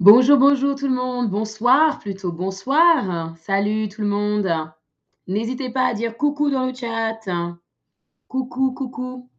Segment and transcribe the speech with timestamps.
[0.00, 1.30] Bonjour, bonjour tout le monde.
[1.30, 2.32] Bonsoir plutôt.
[2.32, 3.36] Bonsoir.
[3.38, 4.52] Salut tout le monde.
[5.28, 7.20] N'hésitez pas à dire coucou dans le chat.
[8.26, 9.30] Coucou, coucou.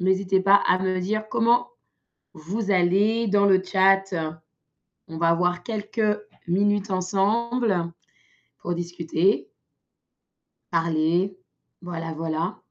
[0.00, 1.68] N'hésitez pas à me dire comment
[2.32, 4.14] vous allez dans le chat.
[5.08, 6.18] On va avoir quelques
[6.48, 7.92] minutes ensemble
[8.60, 9.50] pour discuter,
[10.70, 11.36] parler.
[11.82, 12.61] Voilà, voilà.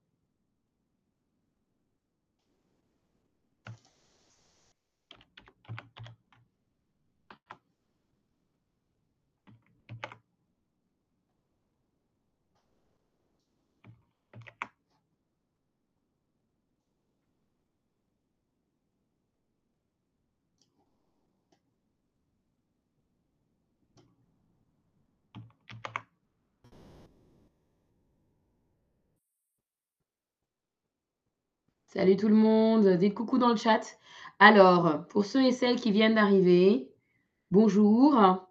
[31.93, 33.81] Salut tout le monde, dites coucou dans le chat.
[34.39, 36.89] Alors, pour ceux et celles qui viennent d'arriver,
[37.51, 38.47] bonjour.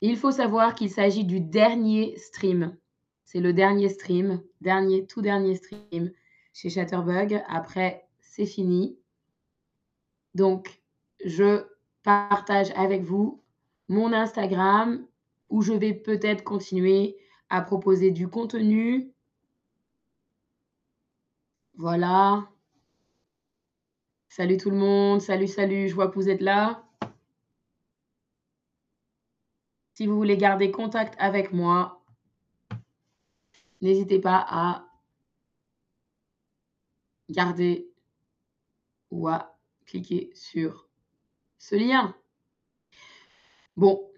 [0.00, 2.76] Il faut savoir qu'il s'agit du dernier stream.
[3.24, 6.10] C'est le dernier stream, dernier, tout dernier stream
[6.52, 7.40] chez Chatterbug.
[7.46, 8.98] Après, c'est fini.
[10.34, 10.82] Donc,
[11.24, 11.62] je
[12.02, 13.40] partage avec vous
[13.88, 15.06] mon Instagram
[15.48, 17.16] où je vais peut-être continuer
[17.50, 19.13] à proposer du contenu,
[21.76, 22.48] voilà.
[24.28, 25.20] Salut tout le monde.
[25.20, 25.88] Salut, salut.
[25.88, 26.84] Je vois que vous êtes là.
[29.94, 32.04] Si vous voulez garder contact avec moi,
[33.80, 34.88] n'hésitez pas à
[37.28, 37.88] garder
[39.10, 39.56] ou à
[39.86, 40.88] cliquer sur
[41.58, 42.14] ce lien.
[43.76, 44.10] Bon,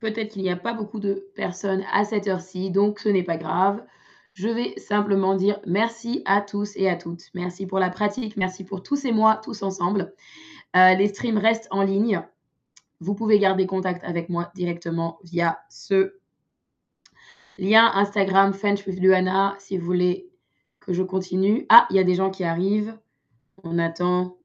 [0.00, 3.36] Peut-être qu'il n'y a pas beaucoup de personnes à cette heure-ci, donc ce n'est pas
[3.36, 3.84] grave.
[4.34, 7.24] Je vais simplement dire merci à tous et à toutes.
[7.34, 10.14] Merci pour la pratique, merci pour tous ces mois, tous ensemble.
[10.76, 12.22] Euh, les streams restent en ligne.
[13.00, 16.14] Vous pouvez garder contact avec moi directement via ce
[17.58, 20.30] lien Instagram French with Luana si vous voulez
[20.80, 21.66] que je continue.
[21.68, 22.96] Ah, il y a des gens qui arrivent.
[23.64, 24.36] On attend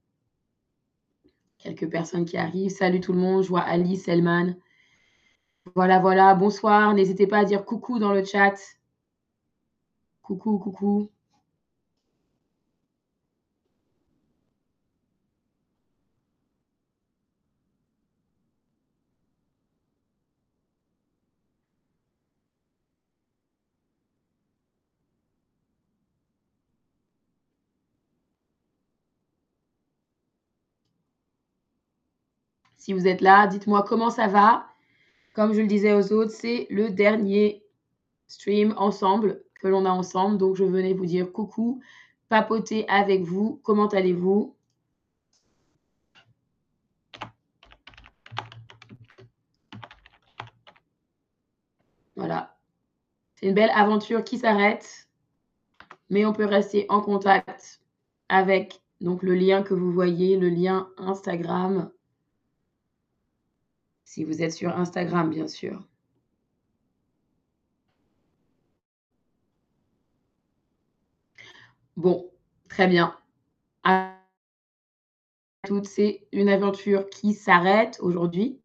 [1.59, 2.71] quelques personnes qui arrivent.
[2.71, 3.43] Salut tout le monde.
[3.43, 4.55] Je vois Alice, Selman.
[5.75, 6.94] Voilà, voilà, bonsoir.
[6.94, 8.53] N'hésitez pas à dire coucou dans le chat.
[10.22, 11.09] Coucou, coucou.
[32.77, 34.72] Si vous êtes là, dites-moi comment ça va.
[35.33, 37.63] Comme je le disais aux autres, c'est le dernier
[38.27, 40.38] stream ensemble que l'on a ensemble.
[40.38, 41.81] Donc, je venais vous dire coucou,
[42.30, 43.59] papoter avec vous.
[43.63, 44.56] Comment allez-vous?
[52.15, 52.56] Voilà.
[53.35, 55.07] C'est une belle aventure qui s'arrête,
[56.12, 57.81] mais on peut rester en contact
[58.30, 61.91] avec donc le lien que vous voyez, le lien Instagram.
[64.13, 65.88] Si vous êtes sur Instagram, bien sûr.
[71.98, 72.30] Bon,
[72.69, 73.18] très bien.
[73.83, 74.15] À
[75.65, 78.62] toutes, c'est une aventure qui s'arrête aujourd'hui.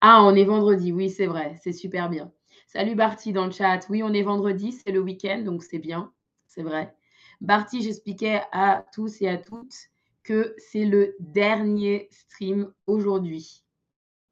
[0.00, 2.32] Ah, on est vendredi, oui, c'est vrai, c'est super bien.
[2.66, 3.86] Salut Barty dans le chat.
[3.90, 6.12] Oui, on est vendredi, c'est le week-end, donc c'est bien,
[6.48, 6.92] c'est vrai.
[7.40, 9.76] Barty, j'expliquais à tous et à toutes
[10.24, 13.62] que c'est le dernier stream aujourd'hui.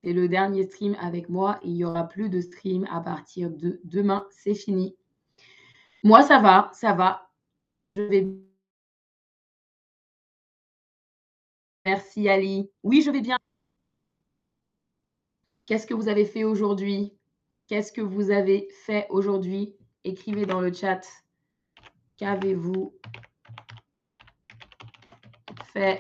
[0.07, 1.59] C'est le dernier stream avec moi.
[1.65, 4.25] Il n'y aura plus de stream à partir de demain.
[4.31, 4.95] C'est fini.
[6.05, 7.29] Moi, ça va, ça va.
[7.97, 8.29] Je vais.
[11.85, 12.71] Merci Ali.
[12.85, 13.37] Oui, je vais bien.
[15.67, 17.13] Qu'est-ce que vous avez fait aujourd'hui?
[17.67, 19.75] Qu'est-ce que vous avez fait aujourd'hui?
[20.05, 21.01] Écrivez dans le chat.
[22.17, 22.97] Qu'avez-vous
[25.73, 25.99] fait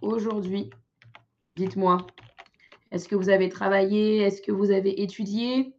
[0.00, 0.70] aujourd'hui?
[1.56, 2.06] Dites-moi.
[2.90, 4.18] Est-ce que vous avez travaillé?
[4.18, 5.74] Est-ce que vous avez étudié?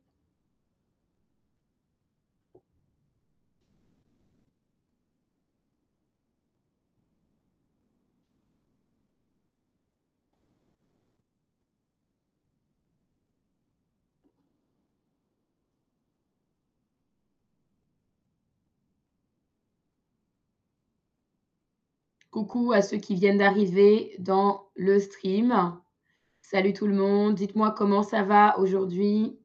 [22.31, 25.79] Coucou à ceux qui viennent d'arriver dans le stream.
[26.51, 27.35] Salut tout le monde.
[27.35, 29.37] Dites-moi comment ça va aujourd'hui.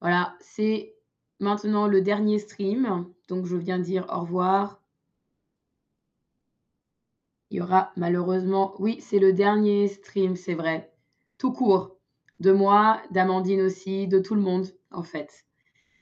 [0.00, 0.94] Voilà, c'est
[1.40, 3.06] maintenant le dernier stream.
[3.28, 4.80] Donc, je viens dire au revoir.
[7.50, 10.90] Il y aura malheureusement, oui, c'est le dernier stream, c'est vrai.
[11.36, 11.98] Tout court.
[12.38, 15.44] De moi, d'Amandine aussi, de tout le monde, en fait.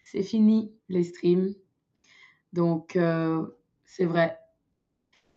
[0.04, 1.56] C'est fini les streams.
[2.52, 3.44] Donc, euh,
[3.84, 4.38] c'est vrai.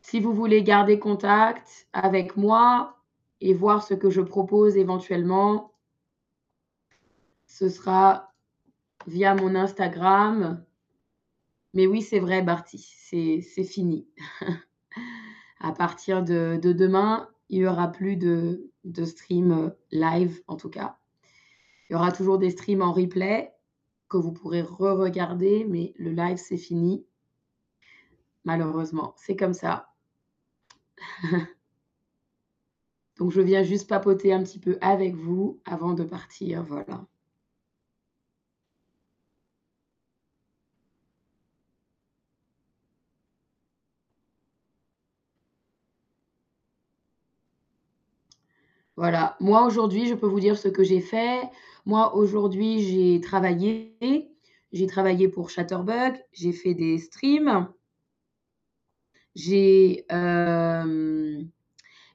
[0.03, 3.00] Si vous voulez garder contact avec moi
[3.41, 5.73] et voir ce que je propose éventuellement,
[7.47, 8.33] ce sera
[9.07, 10.63] via mon Instagram.
[11.73, 14.07] Mais oui, c'est vrai, Barty, c'est fini.
[15.59, 20.97] à partir de, demain, il n'y aura plus de, de stream live, en tout cas.
[21.89, 23.51] Il y aura toujours des streams en replay
[24.07, 27.05] que vous pourrez re-regarder, mais le live, c'est fini.
[28.44, 29.94] Malheureusement, c'est comme ça.
[33.21, 36.63] Donc, je viens juste papoter un petit peu avec vous avant de partir.
[36.63, 37.06] Voilà.
[48.95, 49.38] Voilà.
[49.39, 51.44] Moi, aujourd'hui, je peux vous dire ce que j'ai fait.
[51.85, 54.31] Moi, aujourd'hui, j'ai travaillé.
[54.71, 56.15] J'ai travaillé pour Chatterbug.
[56.31, 57.68] J'ai fait des streams.
[59.35, 61.44] J'ai euh,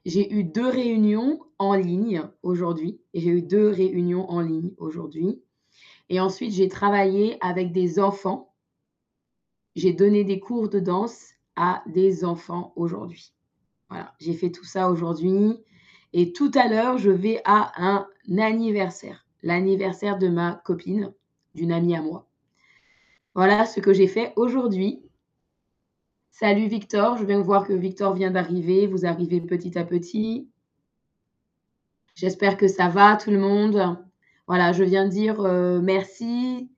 [0.07, 3.01] j'ai eu deux réunions en ligne aujourd'hui.
[3.13, 5.43] J'ai eu deux réunions en ligne aujourd'hui.
[6.07, 8.53] Et ensuite, j'ai travaillé avec des enfants.
[9.75, 13.33] J'ai donné des cours de danse à des enfants aujourd'hui.
[13.89, 15.57] Voilà, j'ai fait tout ça aujourd'hui.
[16.13, 18.07] Et tout à l'heure, je vais à un
[18.37, 21.13] anniversaire, l'anniversaire de ma copine,
[21.53, 22.29] d'une amie à moi.
[23.35, 25.01] Voilà ce que j'ai fait aujourd'hui.
[26.39, 28.85] Salut Victor, je viens de voir que Victor vient d'arriver.
[28.85, 30.47] Vous arrivez petit à petit.
[32.13, 33.97] J'espère que ça va tout le monde.
[34.45, 36.69] Voilà, je viens de dire euh, merci.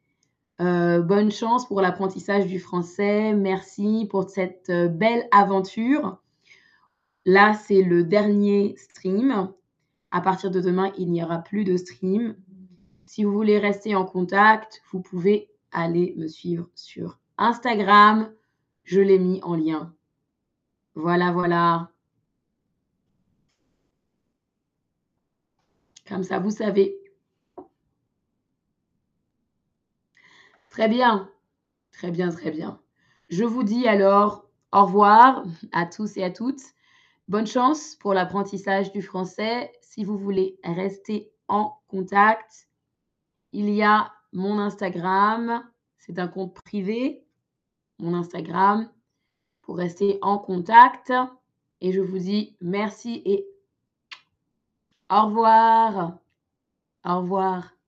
[0.61, 3.33] Euh, bonne chance pour l'apprentissage du français.
[3.33, 6.21] Merci pour cette euh, belle aventure.
[7.25, 9.51] Là, c'est le dernier stream.
[10.11, 12.37] À partir de demain, il n'y aura plus de stream.
[13.05, 18.29] Si vous voulez rester en contact, vous pouvez aller me suivre sur Instagram,
[18.89, 19.93] je l'ai mis en lien.
[20.95, 21.91] Voilà, voilà.
[26.07, 26.97] Comme ça, vous savez.
[30.71, 31.29] Très bien.
[31.91, 32.81] Très bien, très bien.
[33.29, 36.63] Je vous dis alors au revoir à tous et à toutes.
[37.27, 39.71] Bonne chance pour l'apprentissage du français.
[39.81, 42.67] Si vous voulez rester en contact,
[43.51, 45.63] il y a mon Instagram.
[45.99, 47.28] C'est un compte privé
[47.99, 48.89] mon Instagram
[49.61, 51.13] pour rester en contact.
[51.81, 53.45] Et je vous dis merci et
[55.09, 56.17] au revoir.
[57.05, 57.78] Au revoir.